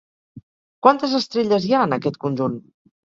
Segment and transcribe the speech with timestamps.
[0.87, 2.57] Quantes estrelles hi ha en aquest conjunt?